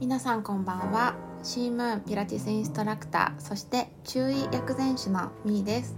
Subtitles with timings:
[0.00, 1.14] 皆さんこんばんは。
[1.42, 5.94] シームーンピラティスインストラクターそして注意薬膳師のみーです。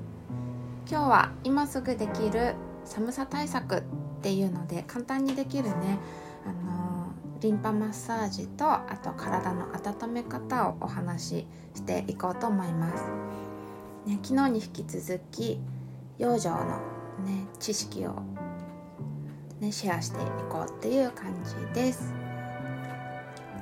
[0.90, 3.82] 今日は今すぐできる寒さ対策っ
[4.20, 6.00] ていうので簡単にできるね
[6.44, 11.46] あのリンパマッサージとあと体の温め方をお話し
[11.77, 13.05] していこうと思います、
[14.05, 15.61] ね、昨日に引き続き
[16.19, 16.80] 養生の
[17.25, 18.21] ね知識を
[19.61, 22.21] ねシェアしていこうっていう感じです。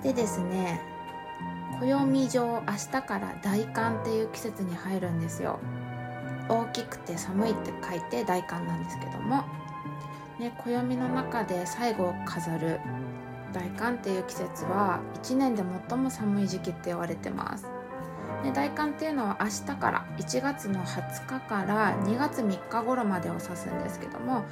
[0.03, 0.81] でですね
[1.81, 5.59] 暦上明日から大寒っていう季節に入るんですよ。
[6.49, 9.45] 大きくて寒いって書いて大寒なんですけども、
[10.39, 12.81] ね、暦の中で最後を飾る
[13.53, 17.67] 大寒っていう季節は1年で最も寒い時期って言われてます。
[18.43, 24.45] で大寒っていうのは明日から1月の20日から2月3日頃までを指すんですけども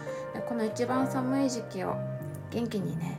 [0.47, 1.97] この一番寒い時期を
[2.51, 3.19] 元気にね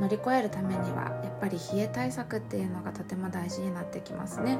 [0.00, 4.58] 乗り越えるためにはやっぱり冷え対策っていうのがとても大事になってきますね。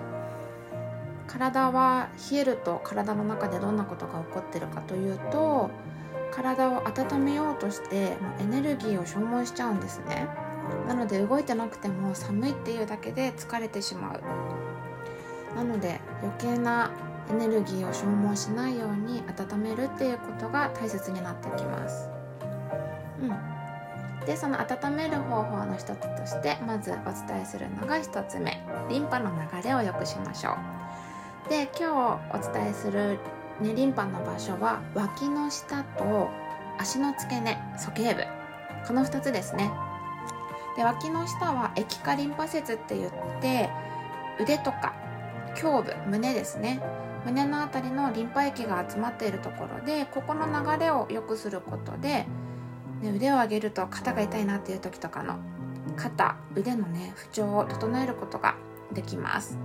[1.27, 5.71] 体は冷えると体の中でどんなことが起こってるかというと
[6.31, 10.29] 体を温めようとしてエネルギーを消耗しちゃうんですね。
[10.89, 14.21] なので動いてなくても寒いっていうだけで疲れてしまう。
[15.57, 16.91] なので余計な
[17.31, 22.09] エネルギーを消耗しないように温めるっていうことが大切になってきます。
[23.23, 23.56] うん。
[24.27, 26.95] でその温める方法の一つとしてまずお
[27.29, 28.61] 伝えするのが1つ目。
[28.89, 30.57] リンパの流れを良くしましょ
[31.47, 31.49] う。
[31.49, 33.19] で今日お伝えする、
[33.61, 36.29] ね、リンパの場所は脇の下と
[36.79, 38.25] 足の付け根鼠径部。
[38.87, 39.71] この2つですね。
[40.77, 43.11] で脇の下は液化リンパ節って言っ
[43.41, 43.71] て
[44.41, 44.93] 腕とか
[45.63, 46.81] 胸部胸ですね。
[47.25, 52.27] 胸の辺りのリンパ液が集まっているところでここの流れを良くすることで
[53.03, 55.39] で腕を上げると肩が痛いなっていう時とかの
[55.97, 58.57] 肩腕のね不調を整えることが
[58.93, 59.59] できます。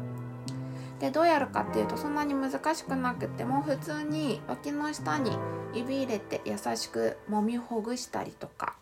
[0.99, 5.31] でどうやるかっていうとそんなに難しくなくても普通に脇の下に
[5.73, 8.75] 指入れて優しく揉みほぐしたりとか。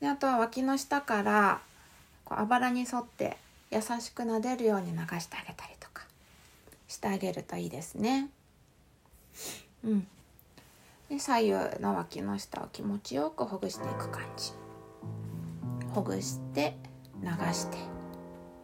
[0.00, 1.60] であとは脇の下から
[2.24, 3.36] こうあばらに沿って
[3.70, 6.04] 優しく撫でるように流してあげたりとか
[6.88, 8.28] してあげるといいですね。
[9.84, 10.06] うん。
[11.08, 14.52] で左右の脇の下を気持ちよくほぐしていく感じ。
[15.94, 16.76] ほぐして
[17.22, 17.76] 流して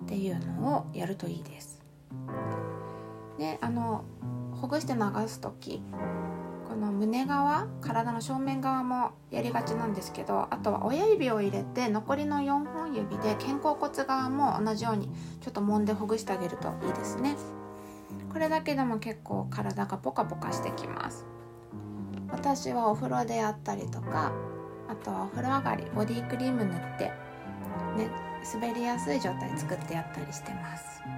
[0.04, 1.80] っていうのをやるといいです。
[3.38, 4.04] であの
[4.60, 5.82] ほぐして流す時
[6.68, 15.08] この胸側体の正面側もやりがちなんですけどあとは親指を入れて残りの4本指で肩甲骨側も同じように
[15.40, 17.36] ちょっと揉んでほぐしてあげるといいですね。
[18.32, 21.26] これだけでも結構体がポカポカしてきます。
[22.32, 24.32] 私はお風呂でやったりとか
[24.88, 27.04] あとはお風呂上がりボディクリーム塗って、
[27.96, 28.10] ね、
[28.52, 31.08] 滑りやすい状態作ってやったりしてます、う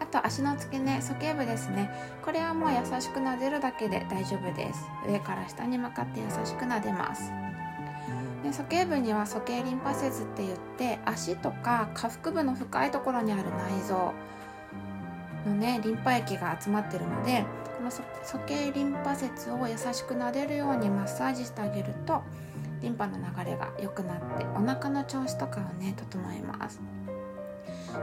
[0.00, 1.90] ん、あと足の付け根鼠径部ですね。
[2.24, 4.86] これはもう優しく撫でるだけで大丈夫です。
[5.06, 7.30] 上から下に向かって優しく撫でます。
[8.42, 14.12] で鼠径部には鼠径リンパ節って言って足とか下腹部の深いところにある内臓
[15.46, 17.44] のねリンパ液が集まってるので
[17.90, 22.22] 鼠径リンパ節を優しく撫でるようにマッサージしてあげると
[22.80, 26.80] リンパの流れが良くなってお腹の調子とかをね整えます。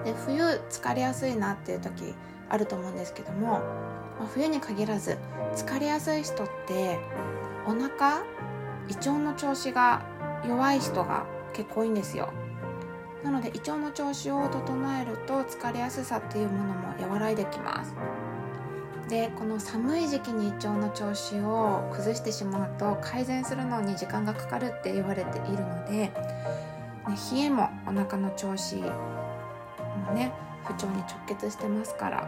[0.03, 2.13] で冬疲れやすいなっていう時
[2.49, 3.59] あると思うんですけども、
[4.19, 5.17] まあ、冬に限らず
[5.55, 6.99] 疲れやすい人って
[7.65, 8.23] お腹
[8.89, 10.01] 胃腸の調子が
[10.47, 12.31] 弱い人が結構多いんですよ。
[13.23, 17.95] なので胃腸の調子を整えると疲れやすさっていうものも和らいできます。
[19.09, 26.11] でこの寒い時期に胃腸の調子を崩してしまうと改善するのに時間がかかるって言われているので、ね、
[27.31, 30.31] 冷えもお腹の調子のね
[30.66, 32.27] 不調に直結してますから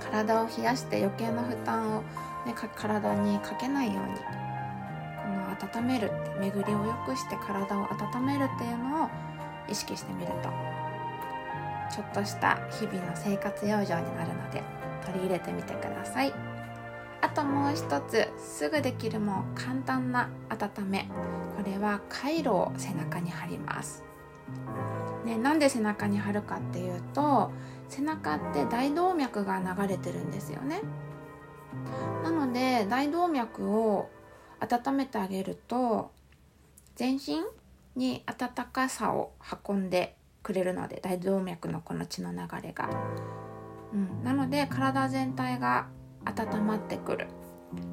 [0.00, 2.02] 体を冷やして余計な負担を、
[2.46, 9.08] ね、体にかけないようにこの温めるって巡りを良くして体を温めるっていうのを
[9.68, 10.48] 意識してみると
[11.94, 16.32] ちょっとした日々の生活養生になるので取り入れてみてください。
[17.22, 21.08] あともう一つすぐできるも簡単な温め。
[21.56, 24.04] これはカイロを背中に貼ります。
[25.24, 27.52] ね、なんで背中に貼るかっていうと
[27.88, 30.80] 背中って大動脈が流れてるんですよね。
[32.24, 34.10] なので大動脈を
[34.60, 36.10] 温めてあげると
[36.96, 37.42] 全身
[37.96, 39.32] に温かさを
[39.68, 42.88] 運んでくれるので大動脈のこの血の流れが、
[43.92, 45.88] うん、なので体全体が
[46.24, 47.28] 温まってくる。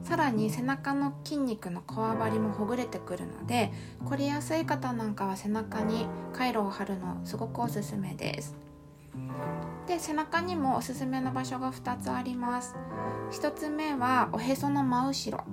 [0.04, 3.72] さらに背中の筋肉のこわばりもほぐれてくるので
[4.06, 8.56] 凝りやすい方なんかは背中にカイロを貼るのすごくおすすめです。
[9.86, 12.76] で背中にもおすすめの場所が2つあります。
[13.32, 15.44] 1つ目はおへその真後ろ。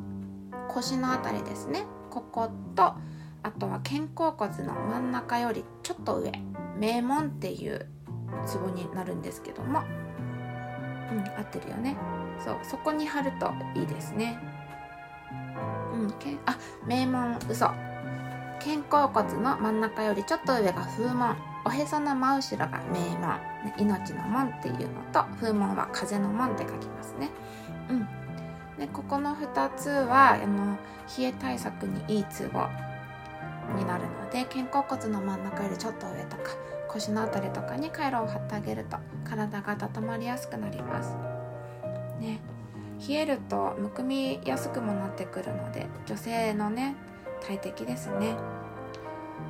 [0.69, 1.85] 腰の辺りですね。
[2.11, 2.95] ここと
[3.43, 6.33] あとは肩甲骨の真ん中よりちょっと上。
[6.79, 7.87] 名門っていう
[8.47, 9.83] ツボになるんですけども。
[11.11, 11.97] うん合ってるよね。
[12.45, 14.39] そうそこに貼るといいですね。
[15.95, 16.57] うんけあ
[16.87, 17.71] 名門嘘。
[18.61, 21.37] 肩甲骨の真ん中よりちょっと上が風門。
[21.67, 23.39] おへその真後ろが名門。
[23.79, 24.79] 命の門っていうの
[25.13, 27.31] と風門は風の門って書きますね。
[27.91, 28.09] うん。
[28.79, 30.77] でここの2つはあの
[31.19, 32.61] 冷え対策にいいツボ。
[33.77, 36.57] になるので肩甲骨の真ん中よりちょっと上とか
[36.89, 41.17] 腰の辺りとかに回路を貼ってあげると体が温まりやすくなります。
[42.21, 42.41] ね。
[43.07, 46.95] 冷えるとむくみやすくもなってくるので女性のね
[47.47, 48.37] 大敵ですね。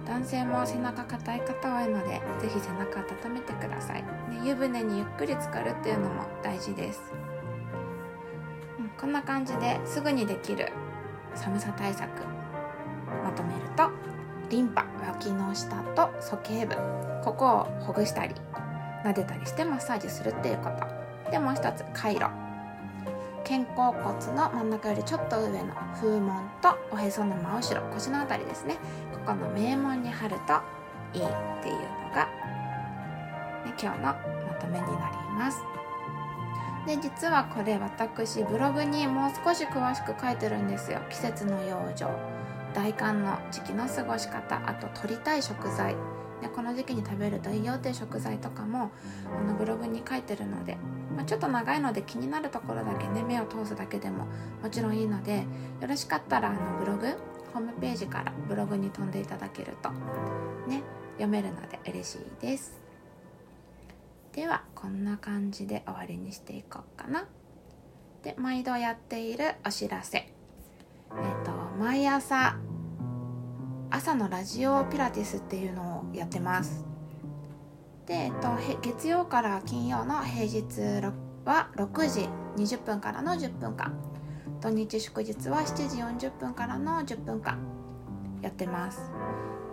[0.06, 4.08] 男性も背中硬い方多いので是非背中温めてください、ね、
[4.44, 7.00] 湯船にゆっくり浸かるっていうのも大事です、
[8.78, 10.70] うん、こんな感じですぐにできる
[11.34, 12.10] 寒さ対策
[13.22, 13.63] まとめる。
[14.54, 16.76] リンパ脇の下と鼠径部。
[17.24, 18.36] ここをほぐしたり
[19.02, 20.70] 撫でたりしてマッサージするっていうこ
[21.24, 21.32] と。
[21.32, 22.26] でもう一つ回路。
[23.42, 28.76] 肩甲骨の真ん中よりちょっと上の風門とおへその真後ろ腰の辺りですね。
[29.26, 30.52] ここの名門に貼ると
[31.18, 31.26] いいっ
[31.60, 32.26] ていうのが、
[33.64, 34.14] ね、今日のま
[34.60, 35.58] とめになります。
[36.86, 41.00] で実はこれ私ブログにもう少し詳しく書いてるんですよ。
[41.10, 42.33] 季節の養生。
[42.74, 45.96] 大寒の時期の過ごし方あと取りたい食材。
[46.42, 48.90] でこの時期に食べるといいよっていう食材とかも
[49.34, 50.76] あのブログに書いてるので、
[51.16, 54.26] まあ、ちょっと長いので気になるところだけね目を通すだけでも
[54.62, 55.46] もちろんいいので
[55.80, 57.06] よろしかったらあのブログ
[57.54, 59.90] ホームページからブログに飛んでいただけると
[60.68, 60.82] ね
[61.12, 62.80] 読めるので嬉しいです。
[64.32, 67.26] ではこんな感じで終わりにしていこうかな。
[68.24, 70.18] で毎度やっているお知らせ。
[70.18, 70.28] え
[71.14, 72.56] っ、ー、と毎朝
[73.94, 76.84] 朝のラジオピラティスっていうのをやってます。
[78.06, 78.48] で、えっと、
[78.82, 80.64] 月曜から金曜の平日
[81.44, 83.94] は6時20分からの10分間。
[84.60, 87.56] 土日祝日は7時40分からの10分間
[88.42, 89.12] やってます。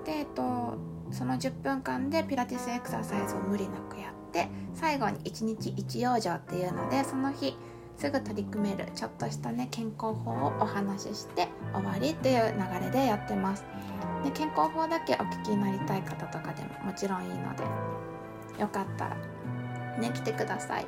[0.05, 0.77] で、えっと、
[1.09, 7.57] その10分間でピラティスエクササイズを無理なくやって最後に1日1養生っていうのでその日
[8.01, 13.63] すぐ取り組めるちょっとしたね健康法をお話しして終わりっていう流れでやってます。
[14.23, 17.63] で健康法だけお聞きになりたい方とかでももちろんいいので
[18.59, 19.15] よかったら
[19.99, 20.85] ね来てください。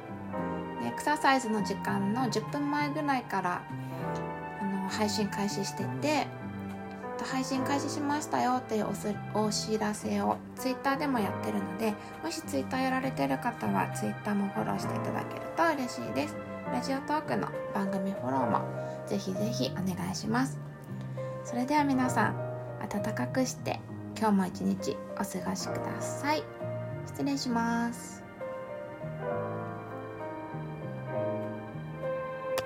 [0.81, 3.61] でエクササイズの時間の10分前ぐらいから
[4.59, 6.25] あの配信開始してて
[7.31, 8.87] 配信開始しましたよっていう
[9.35, 11.93] お知らせを Twitter でもやってるので
[12.23, 16.52] もし Twitter やられてる方は Twitter もフォローしていただけると嬉しいです。
[16.73, 20.57] ラジオトークの番組フォローもぜひぜひお願いします。
[21.45, 22.35] それでは皆さん
[22.89, 23.79] 暖かくして
[24.17, 26.43] 今日も一日お過ごしください。
[27.05, 28.22] 失礼します。